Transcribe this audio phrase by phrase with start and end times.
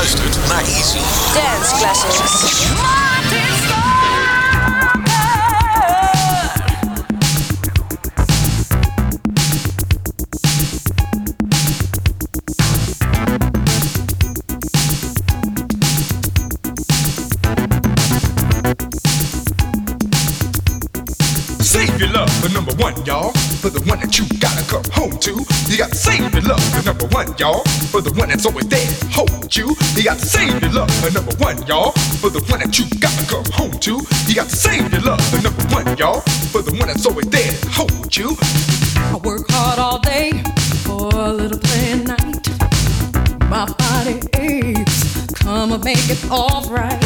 [0.00, 0.98] luistert naar Easy.
[1.34, 2.16] Dance Classics.
[21.58, 23.49] Save your love for number one, y'all.
[23.60, 25.36] For the one that you gotta come home to.
[25.68, 27.62] You gotta save your love for number one, y'all.
[27.92, 29.76] For the one that's always there, hold you.
[29.96, 31.92] You gotta save your love for number one, y'all.
[32.24, 34.00] For the one that you gotta come home to.
[34.26, 36.20] You gotta save your love for number one, y'all.
[36.48, 38.34] For the one that's always there, hold you.
[38.96, 40.32] I work hard all day
[40.88, 42.48] for a little play at night.
[43.52, 46.96] My body aches, come and make it alright.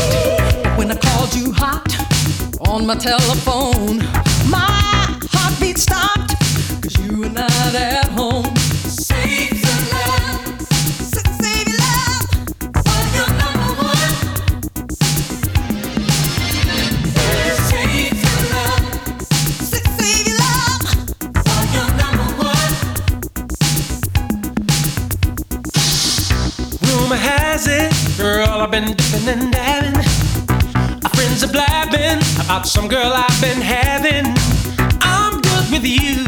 [0.78, 1.90] When I called you hot
[2.68, 3.98] on my telephone,
[4.46, 4.70] my
[5.34, 6.33] heartbeat stopped,
[32.74, 34.34] some girl I've been having.
[35.00, 36.23] I'm good with you,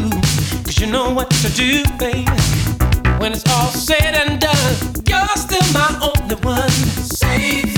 [0.76, 2.24] cause you know what to do, baby.
[3.18, 4.76] When it's all said and done,
[5.08, 6.70] you're still my only one.
[6.70, 7.75] Save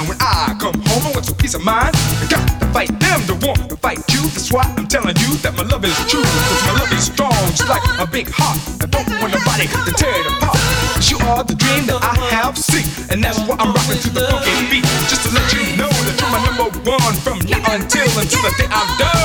[0.00, 0.08] time.
[0.08, 1.94] When I come home, I want some peace of mind.
[1.94, 4.22] I got to fight them to want to fight you.
[4.32, 6.22] That's why I'm telling you that my love is true.
[6.22, 8.58] Cause my love is strong, just like a big heart.
[8.80, 10.58] I don't want nobody to tear it apart.
[11.08, 12.86] you are the dream that I have seen.
[13.10, 14.86] And that's why I'm rocking to the funky beat.
[15.10, 18.52] Just to let you know that you're my number one from now until until the
[18.58, 19.20] day I'm done.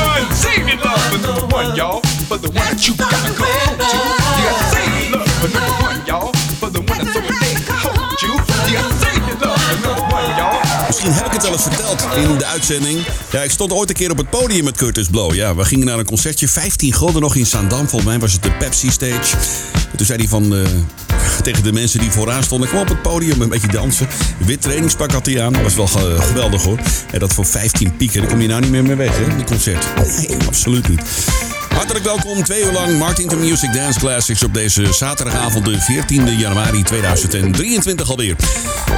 [0.66, 2.02] Your love for number one, y'all.
[2.26, 4.00] For the one that you gotta home to.
[4.34, 5.85] You gotta save your love for number one,
[10.96, 13.00] Misschien heb ik het wel eens verteld in de uitzending.
[13.32, 15.34] Ja, ik stond ooit een keer op het podium met Curtis Blow.
[15.34, 16.48] Ja, we gingen naar een concertje.
[16.48, 17.88] 15 gulden nog in Zaandam.
[17.88, 19.36] Volgens mij was het de Pepsi Stage.
[19.92, 20.56] En toen zei hij van...
[20.56, 20.62] eh,
[21.44, 22.70] tegen de mensen die vooraan stonden...
[22.70, 24.08] Kom op het podium, een beetje dansen.
[24.38, 25.54] Wit trainingspak had hij aan.
[25.54, 26.80] Dat was wel ge- geweldig hoor.
[27.12, 28.22] En dat voor 15 pieken.
[28.22, 29.36] Daar kom je nou niet meer mee weg, hè?
[29.36, 29.86] Die concert.
[30.18, 31.02] Nee, absoluut niet.
[31.76, 36.38] Hartelijk welkom, twee uur lang Martin to Music Dance Classics op deze zaterdagavond, de 14
[36.38, 38.36] januari 2023 alweer.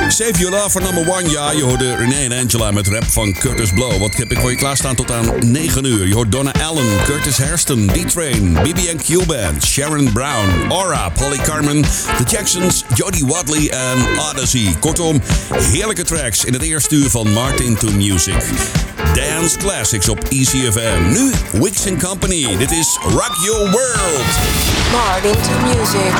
[0.07, 3.33] Save Your Love for Number One, ja, je hoorde Renee en Angela met rap van
[3.33, 3.99] Curtis Blow.
[3.99, 6.07] Wat heb ik voor je klaarstaan tot aan 9 uur?
[6.07, 11.81] Je hoort Donna Allen, Curtis Hairston, D-Train, BB&Q Band, Sharon Brown, Aura, Polly Carmen,
[12.17, 14.75] The Jacksons, Jody Wadley en Odyssey.
[14.79, 15.21] Kortom,
[15.53, 18.43] heerlijke tracks in het eerste uur van Martin to Music.
[19.13, 21.11] Dance Classics op ECFM.
[21.11, 22.55] Nu Wix Company.
[22.67, 24.25] Dit is Rock Your World.
[24.91, 26.11] Marred into music.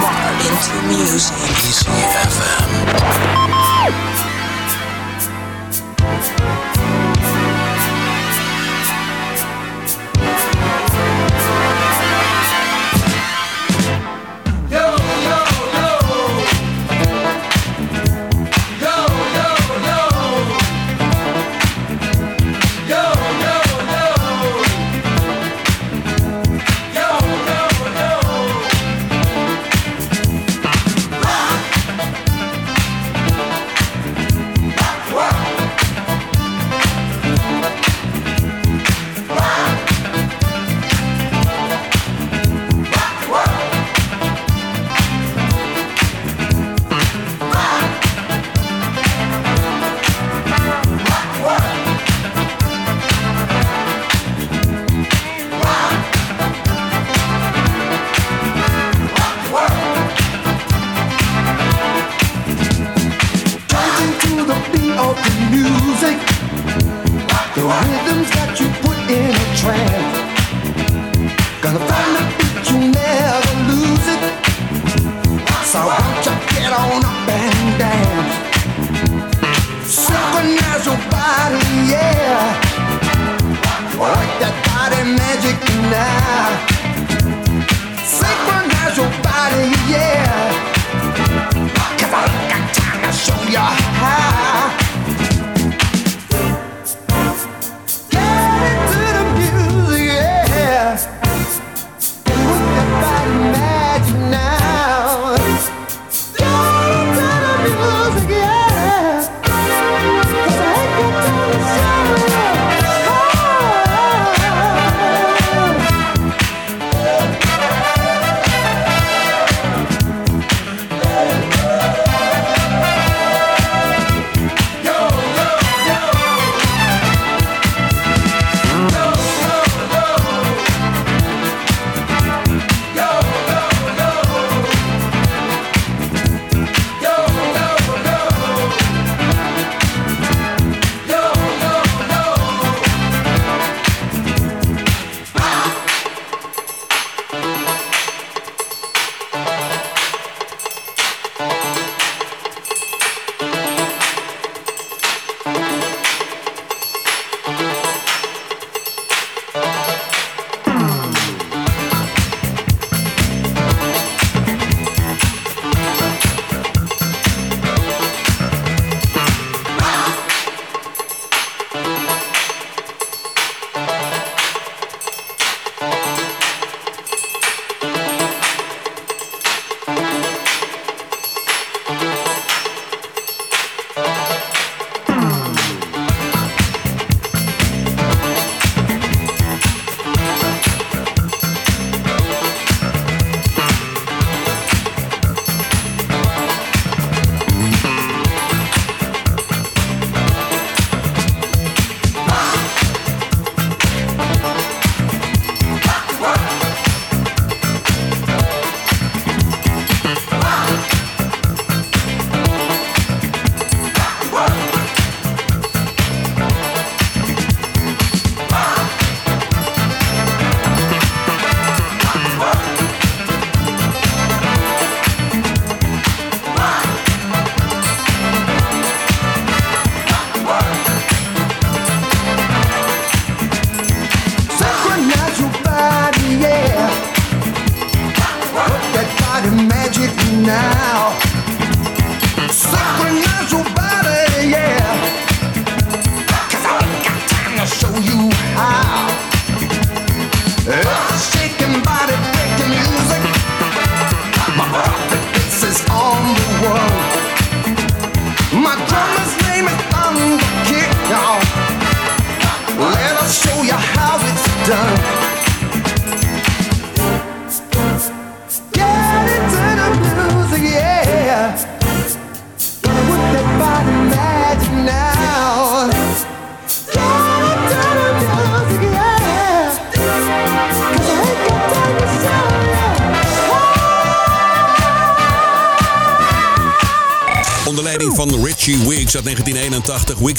[0.00, 1.36] Marred into music.
[1.68, 2.68] ECFM.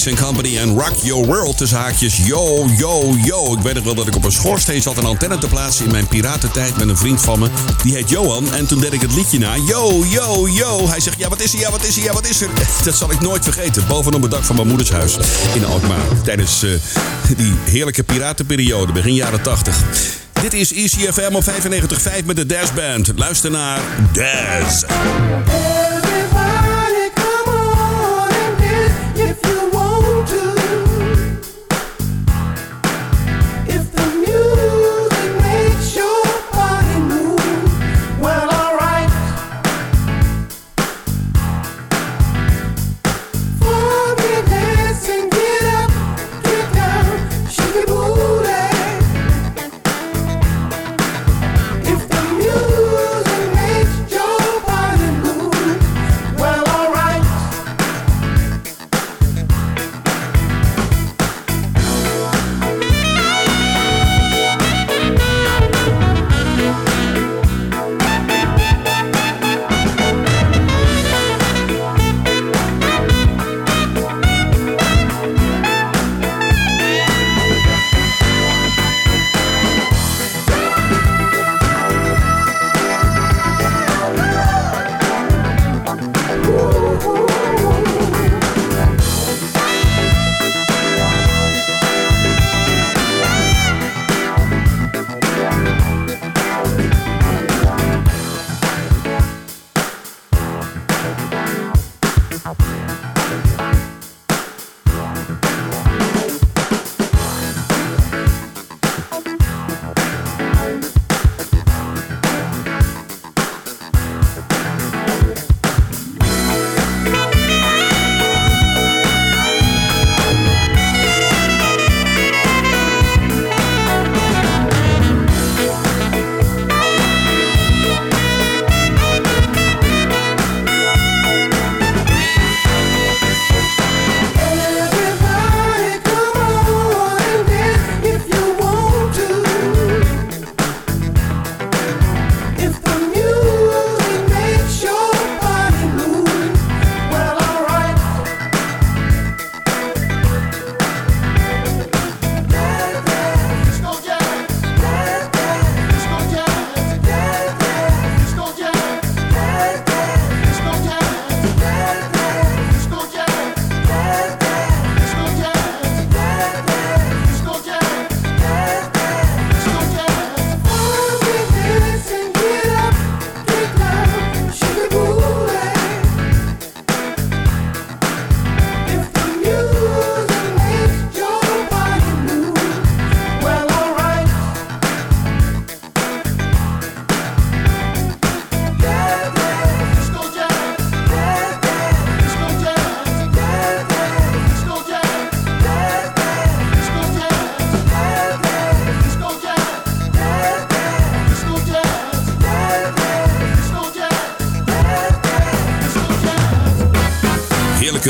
[0.03, 0.09] 1981.
[0.09, 2.17] Wiggs Company en Rock Your World tussen haakjes.
[2.17, 3.53] Yo, yo, yo.
[3.53, 5.91] Ik weet nog wel dat ik op een schoorsteen zat een antenne te plaatsen in
[5.91, 7.47] mijn piratentijd met een vriend van me.
[7.83, 8.53] Die heet Johan.
[8.53, 9.55] En toen deed ik het liedje na.
[9.55, 10.87] Yo, yo, yo.
[10.87, 12.49] Hij zegt, ja wat is er, ja wat is er, ja wat is er.
[12.85, 13.87] Dat zal ik nooit vergeten.
[13.87, 15.17] Bovenop het dak van mijn moeders huis
[15.53, 16.21] in Alkmaar.
[16.23, 16.71] Tijdens uh,
[17.37, 19.83] die heerlijke piratenperiode, begin jaren 80.
[20.41, 23.11] Dit is ECFM op 95.5 met de Dash Band.
[23.15, 23.79] Luister naar
[24.13, 24.83] Daz.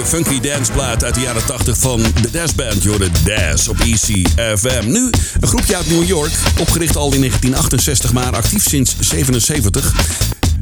[0.10, 2.84] Funky danceplaat uit de jaren 80 van de Dash Band.
[2.84, 4.92] Jorde Dash op ECFM.
[4.92, 6.32] Nu een groepje uit New York.
[6.60, 9.94] Opgericht al in 1968, maar actief sinds 77.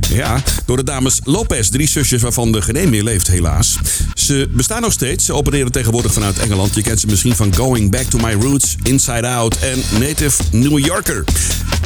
[0.09, 3.77] Ja, door de dames Lopez, drie zusjes waarvan de geen meer leeft helaas.
[4.13, 5.25] Ze bestaan nog steeds.
[5.25, 6.75] Ze opereren tegenwoordig vanuit Engeland.
[6.75, 10.79] Je kent ze misschien van Going Back to My Roots, Inside Out en Native New
[10.85, 11.23] Yorker.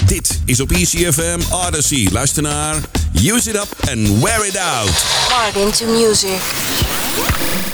[0.05, 2.07] Dit is op ECFM Odyssey.
[2.11, 2.75] Luister naar
[3.13, 5.05] Use It Up and Wear It Out.
[5.29, 6.70] Martin to music.
[7.13, 7.70] Thank you.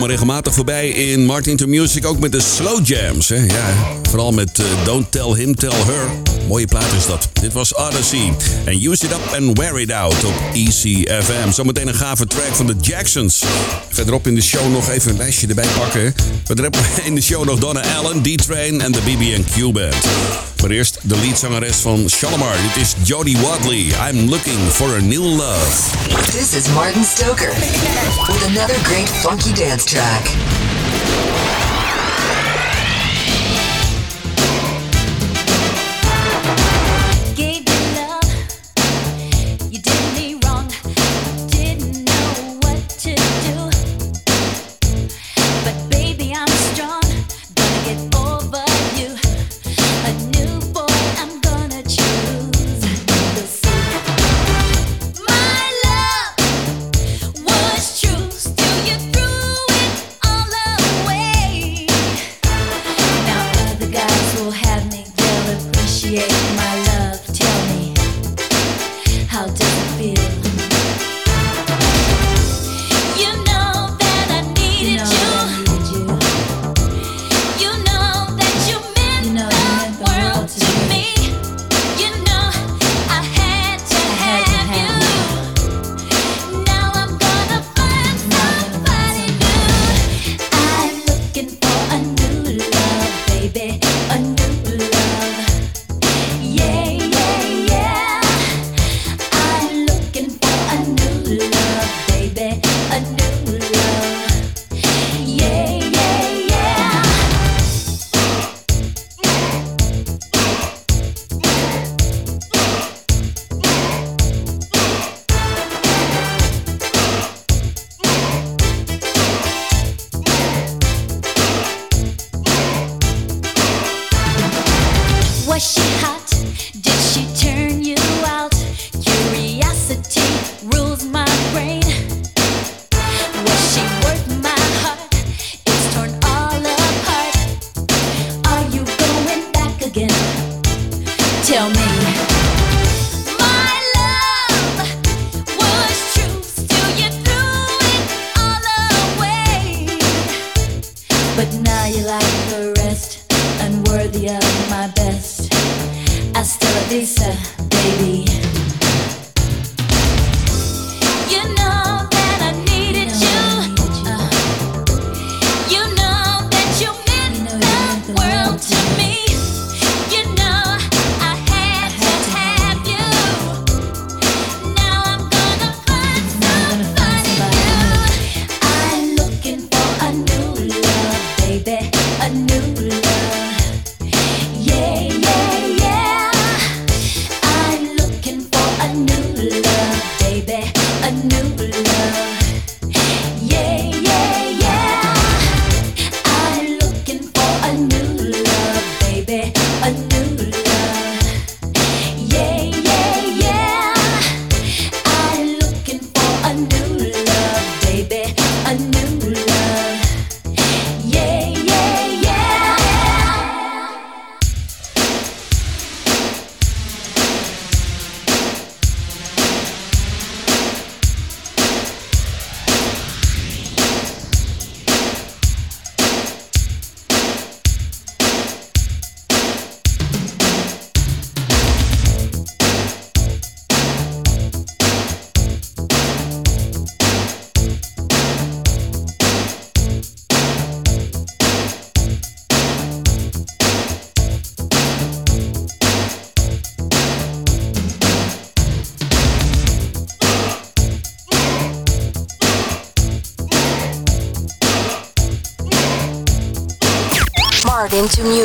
[0.00, 2.06] komen regelmatig voorbij in Martin to Music.
[2.06, 3.28] Ook met de slow jams.
[3.28, 3.36] Hè?
[3.36, 6.29] Ja, vooral met eh, Don't Tell Him, Tell Her.
[6.48, 7.28] Mooie plaat is dat.
[7.40, 8.34] Dit was Odyssey.
[8.64, 11.52] En Use It Up and Wear It Out op ECFM.
[11.52, 13.44] Zometeen een gave track van de Jacksons.
[13.88, 16.14] Verderop in de show nog even een lijstje erbij pakken.
[16.44, 19.94] Verderop in de show nog Donna Allen, D-Train en de BB&Q Band.
[20.60, 22.54] Maar eerst de leadzangeres van Shalimar.
[22.74, 23.92] Dit is Jodie Wadley.
[24.10, 25.96] I'm looking for a new love.
[26.32, 27.52] This is Martin Stoker.
[28.26, 30.30] With another great funky dance track.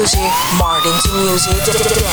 [0.05, 0.21] music,
[0.59, 2.04] Martin to music.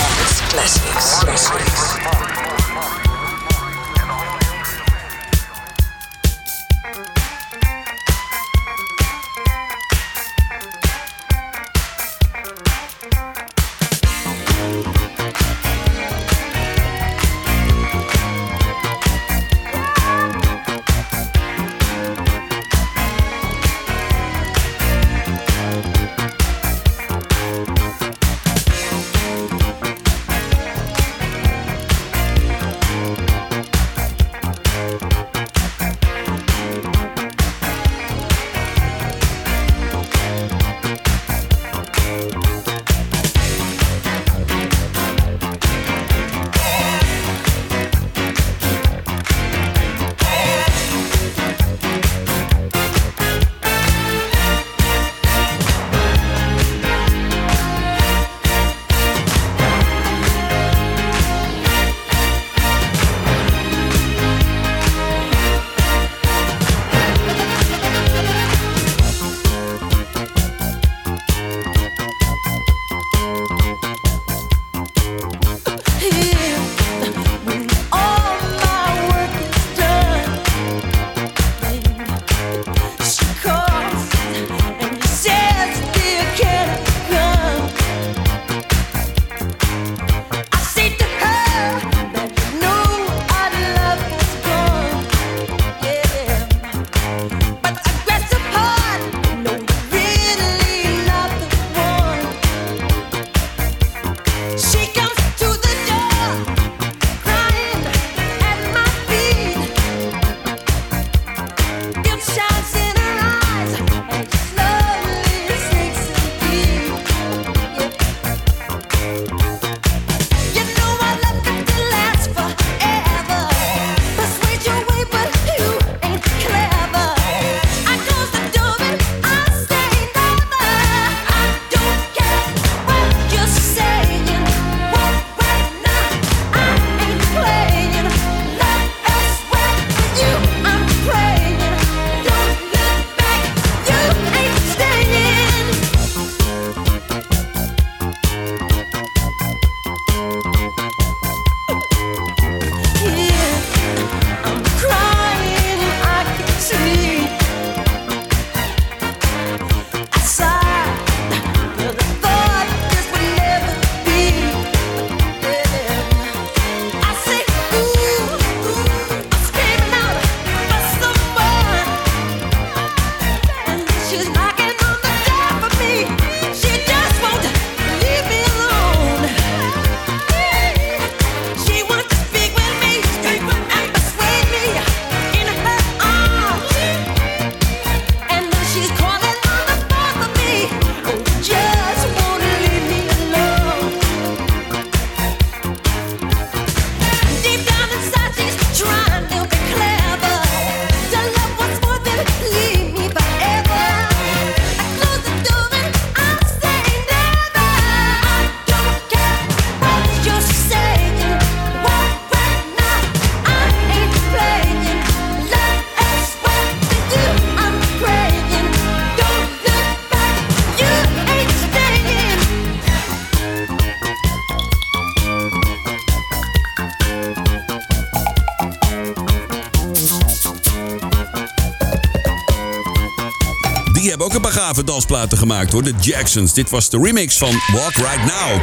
[234.84, 235.82] Dansplaten gemaakt hoor.
[235.82, 236.54] De Jacksons.
[236.54, 238.60] Dit was de remix van Walk Right Now.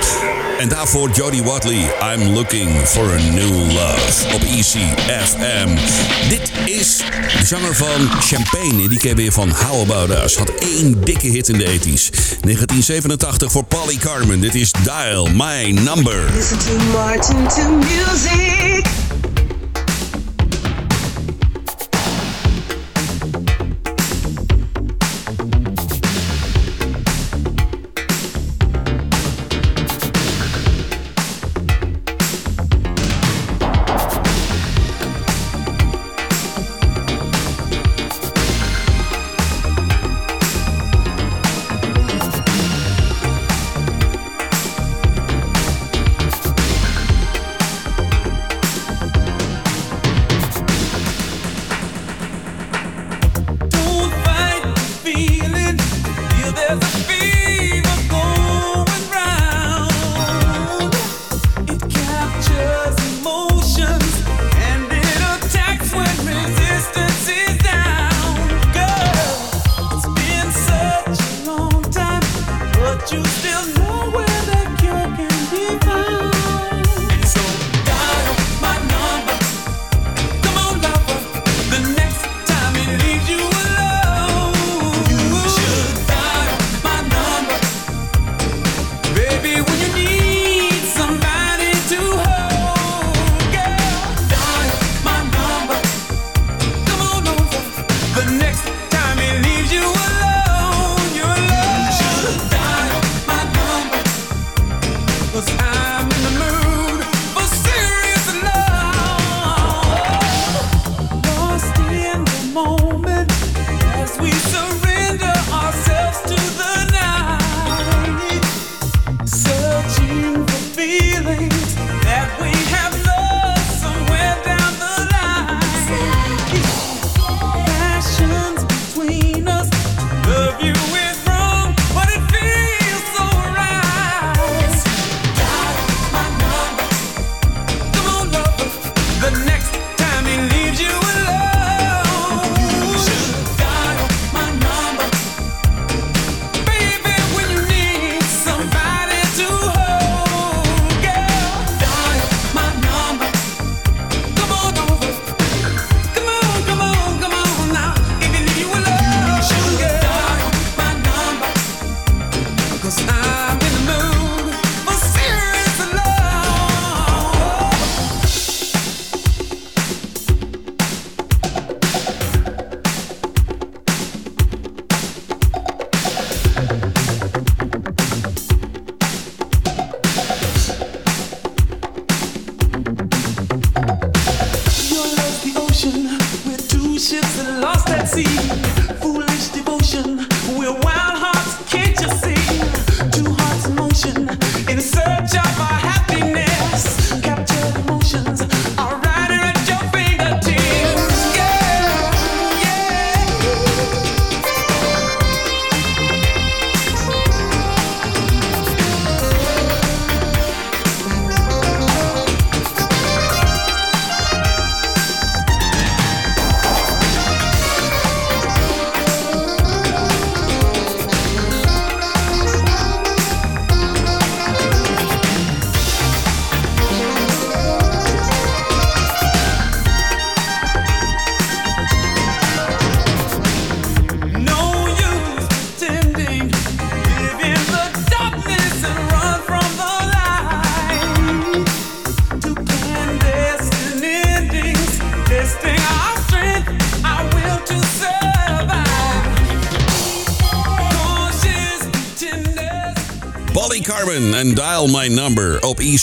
[0.59, 1.93] En daarvoor Jodie Watley.
[2.13, 4.33] I'm looking for a new love.
[4.33, 5.75] Op ECFM.
[6.29, 6.97] Dit is
[7.39, 8.87] de zanger van Champagne.
[8.87, 10.35] Die ken je van How About Us.
[10.35, 12.09] Had één dikke hit in de 80s.
[12.41, 14.39] 1987 voor Polly Carmen.
[14.39, 16.33] Dit is Dial My Number.
[16.33, 19.08] Listen to Martin to music.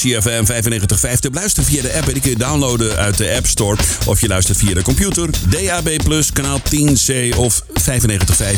[0.02, 1.18] ECFM 95.5.
[1.20, 3.76] Te beluisteren via de app en die kun je downloaden uit de App Store.
[4.06, 5.88] Of je luistert via de computer, DAB+,
[6.32, 8.02] kanaal 10C of 95.5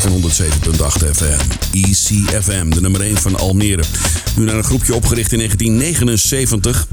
[0.03, 1.39] en 107.8 FM.
[1.71, 3.83] ECFM, de nummer 1 van Almere.
[4.35, 6.87] Nu naar een groepje opgericht in 1979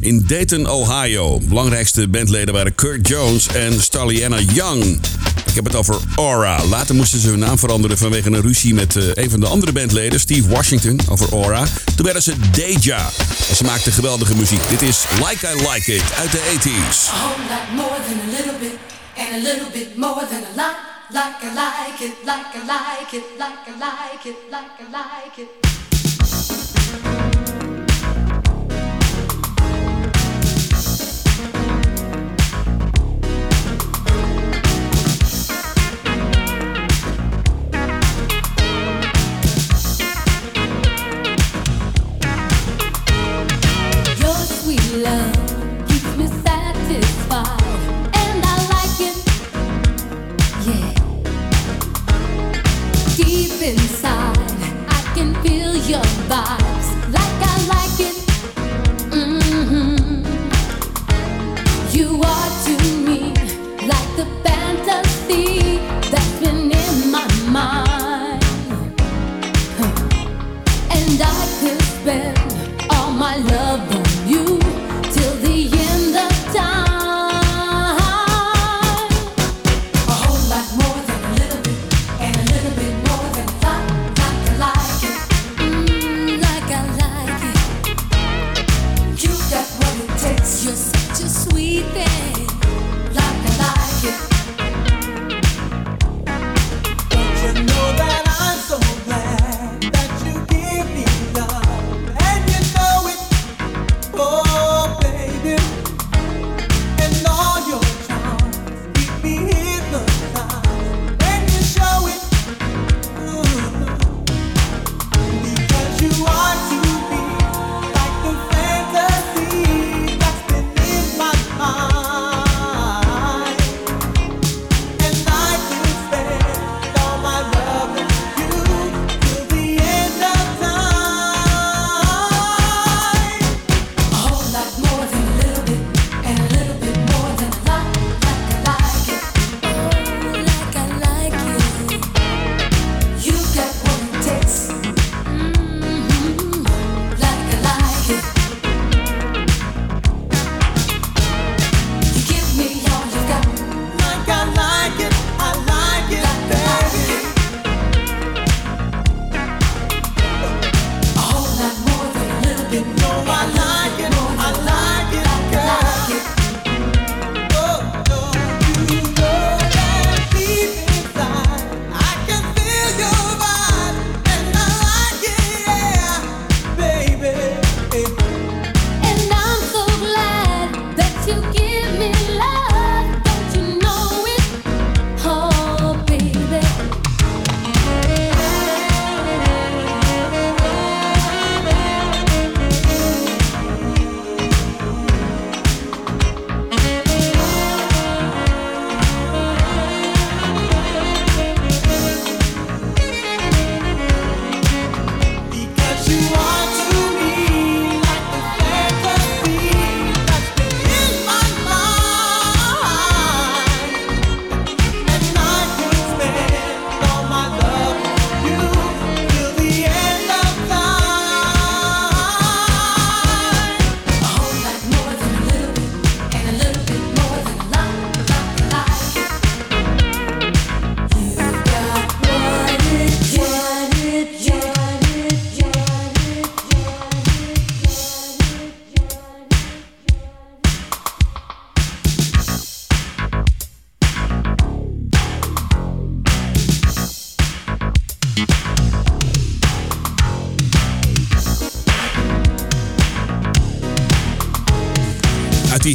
[0.00, 1.40] in Dayton, Ohio.
[1.48, 5.00] Belangrijkste bandleden waren Kurt Jones en Starliana Young.
[5.48, 6.64] Ik heb het over Aura.
[6.64, 9.72] Later moesten ze hun naam veranderen vanwege een ruzie met eh, een van de andere
[9.72, 11.64] bandleden, Steve Washington, over Aura.
[11.94, 13.10] Toen werden ze Deja.
[13.48, 14.68] En ze maakten geweldige muziek.
[14.68, 17.08] Dit is Like I Like It uit de 80s.
[17.08, 18.72] A whole lot more than a little bit,
[19.16, 20.76] and a little bit more than a lot.
[21.10, 25.40] Like I like it, like I like it, like I like it, like I like
[25.42, 25.77] it.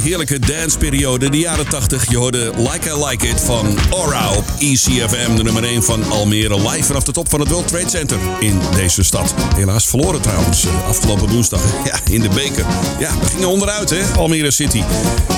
[0.04, 2.10] heerlijke danceperiode, de jaren 80.
[2.10, 6.70] Je hoorde Like I Like It van Aura op ECFM, de nummer 1 van Almere.
[6.70, 9.34] Live vanaf de top van het World Trade Center in deze stad.
[9.56, 11.60] Helaas verloren trouwens, eh, afgelopen woensdag.
[11.84, 12.64] Ja, in de beker.
[12.98, 14.82] Ja, we gingen onderuit, hè, Almere City.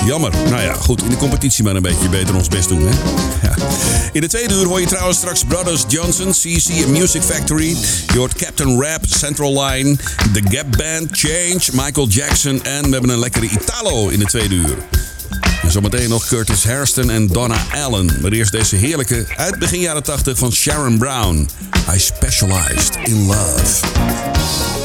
[0.05, 0.31] Jammer.
[0.49, 2.95] Nou ja, goed, in de competitie maar een beetje beter ons best doen, hè.
[3.47, 3.55] Ja.
[4.11, 7.75] In de tweede uur hoor je trouwens straks Brothers Johnson, CC Music Factory.
[8.13, 9.95] Je hoort Captain Rap, Central Line,
[10.33, 12.63] The Gap Band, Change, Michael Jackson.
[12.63, 14.56] En we hebben een lekkere Italo in de tweede uur.
[15.61, 18.11] En zometeen nog Curtis Hairston en Donna Allen.
[18.21, 21.49] Maar eerst deze heerlijke uit begin jaren 80 van Sharon Brown.
[21.93, 24.76] I specialized in love.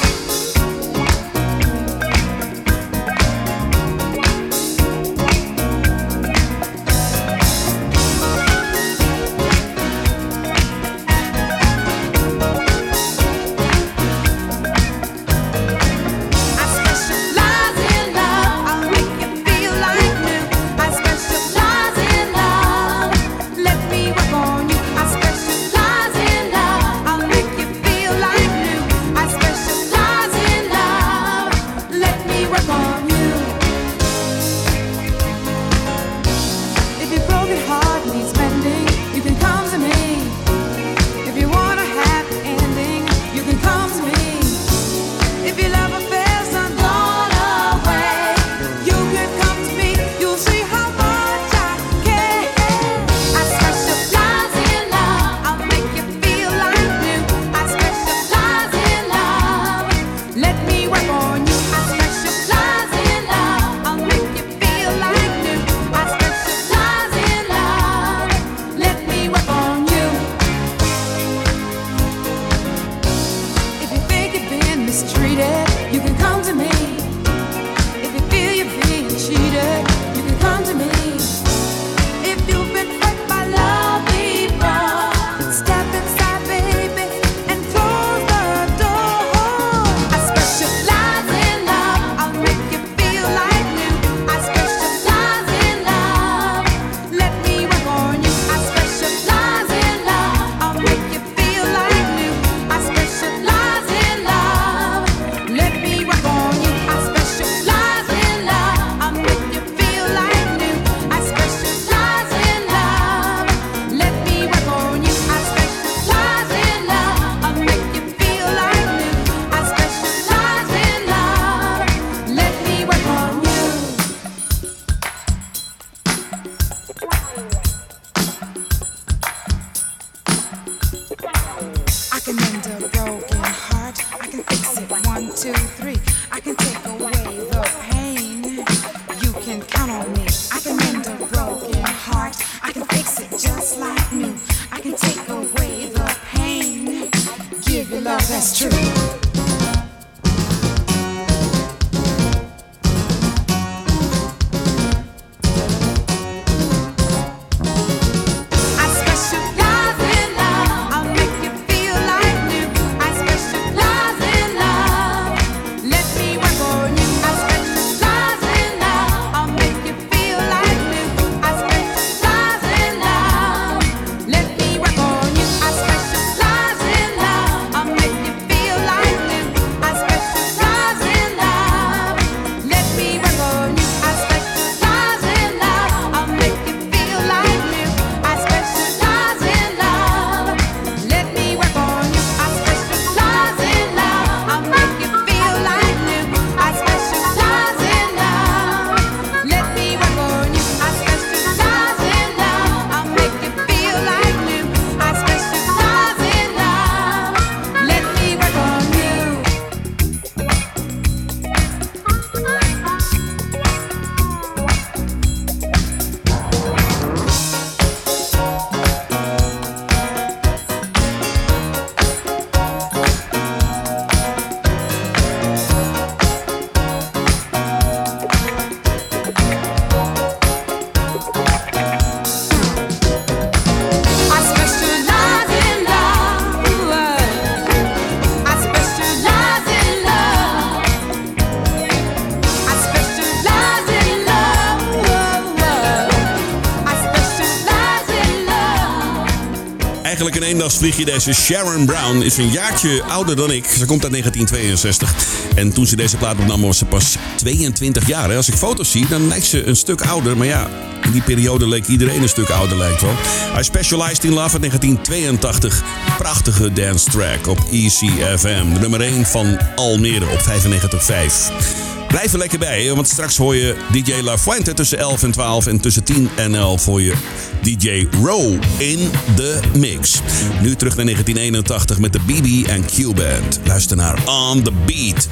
[250.73, 253.65] gastvliegidesse Sharon Brown is een jaartje ouder dan ik.
[253.65, 255.15] Ze komt uit 1962.
[255.55, 258.37] En toen ze deze plaat opnam was ze pas 22 jaar.
[258.37, 260.37] Als ik foto's zie, dan lijkt ze een stuk ouder.
[260.37, 260.71] Maar ja,
[261.03, 263.15] in die periode leek iedereen een stuk ouder lijkt wel.
[263.59, 265.83] I Specialized in Love in 1982.
[266.19, 268.67] Prachtige dance track op ECFM.
[268.81, 271.82] Nummer 1 van Almere op 95.5.
[272.13, 275.67] Blijf er lekker bij, want straks hoor je DJ La Fuente tussen 11 en 12.
[275.67, 277.15] En tussen 10 en 11 hoor je
[277.63, 280.21] DJ Rowe in de mix.
[280.61, 283.61] Nu terug naar 1981 met de BB Q Band.
[283.65, 285.29] Luister naar On The Beat.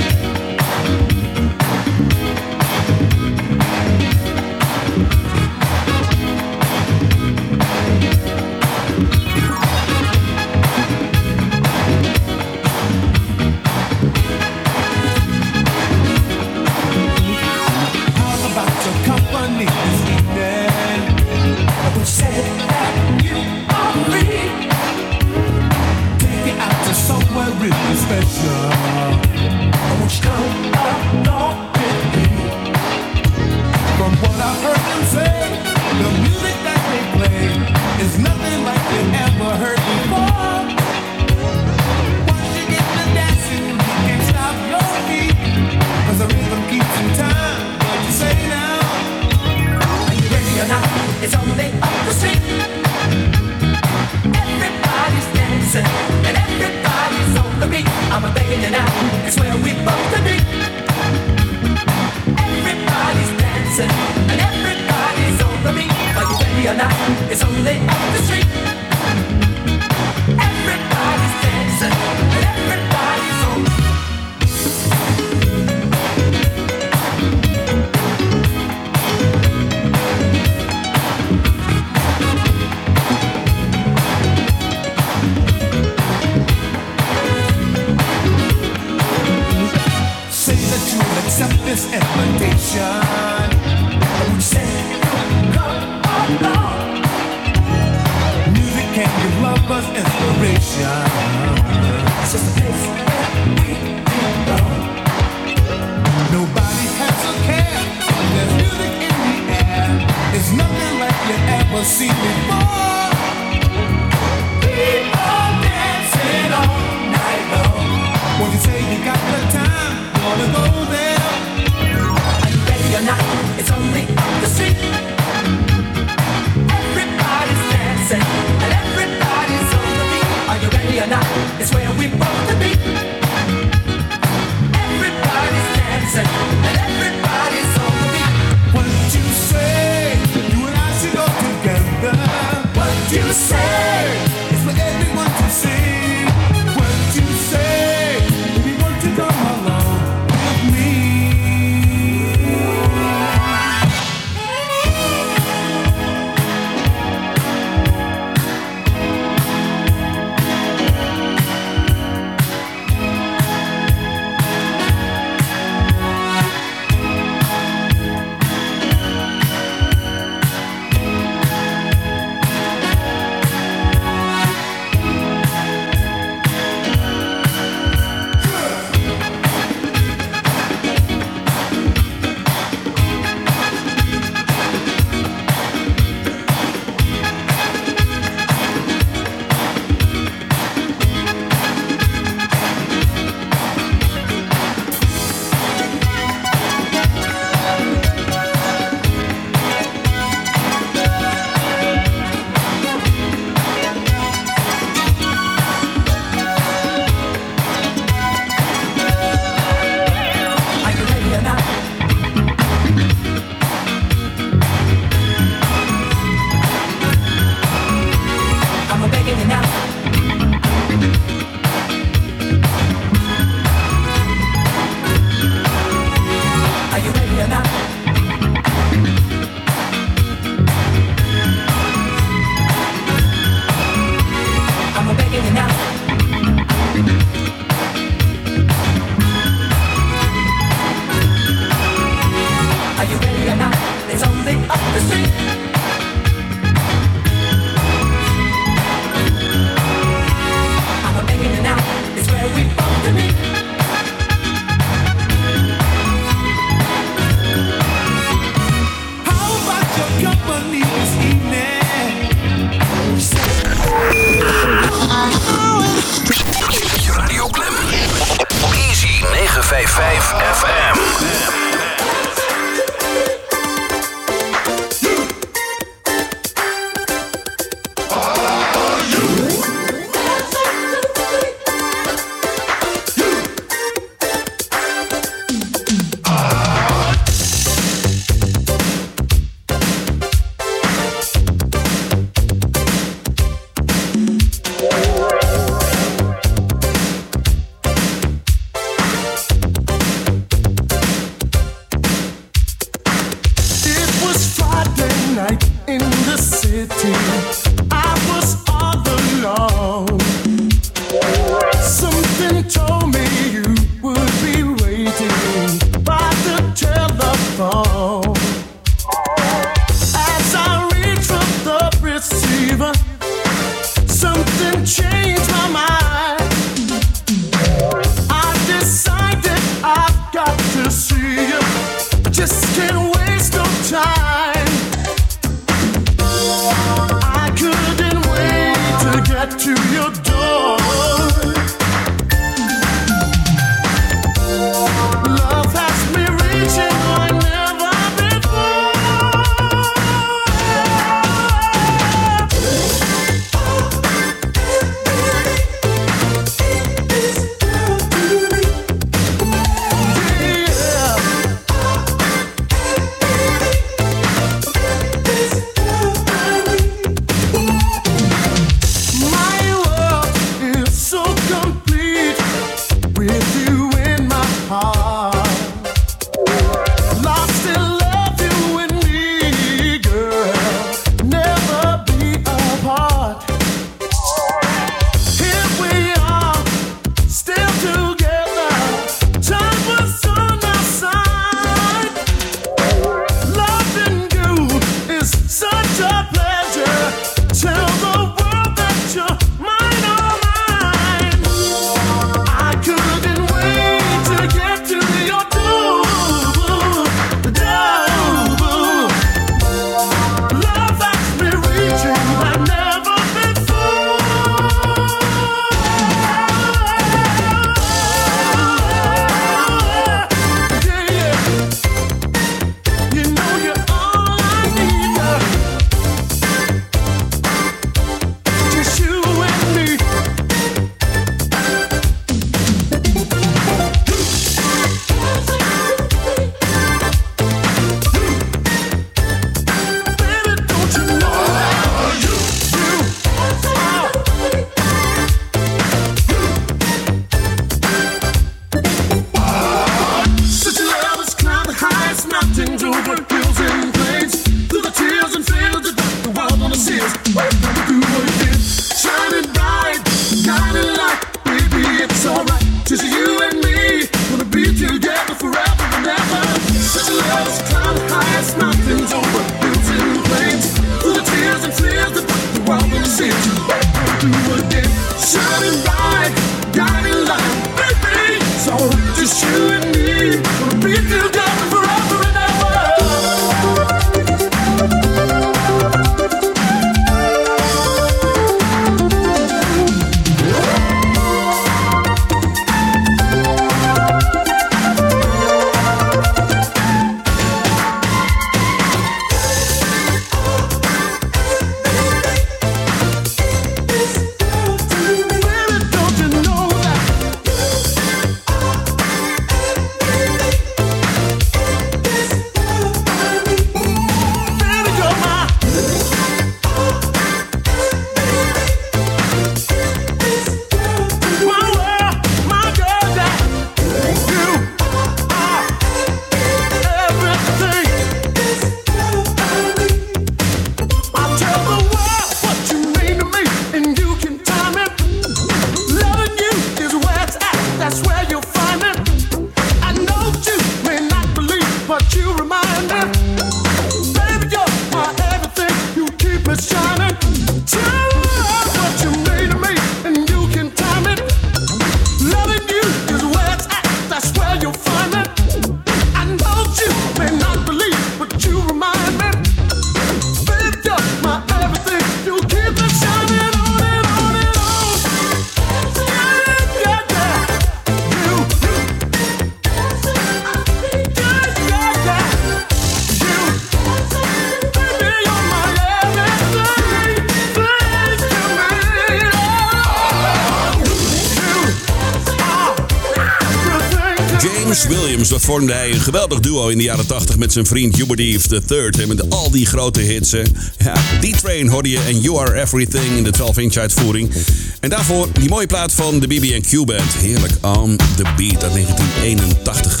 [585.50, 589.02] vormde hij een geweldig duo in de jaren 80 met zijn vriend Hubert Eve III.
[589.02, 590.30] En met al die grote hits.
[590.78, 594.32] Ja, D-Train hoorde je en You Are Everything in de 12-inch uitvoering.
[594.80, 597.14] En daarvoor die mooie plaat van de BB&Q Band.
[597.14, 600.00] Heerlijk, On The Beat uit 1981.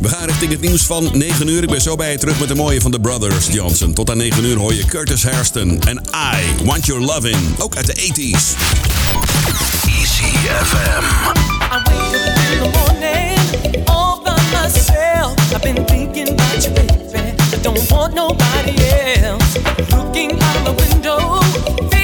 [0.00, 1.62] We gaan richting het nieuws van 9 uur.
[1.62, 3.94] Ik ben zo bij je terug met de mooie van de Brothers Johnson.
[3.94, 6.02] Tot aan 9 uur hoor je Curtis Hairston en
[6.36, 8.56] I Want Your loving, Ook uit de 80s.
[9.86, 11.04] ECFM.
[11.62, 13.27] I wake up the morning.
[15.54, 17.34] I've been thinking about you, baby.
[17.52, 18.76] I don't want nobody
[19.22, 19.56] else.
[19.90, 21.97] Looking out the window.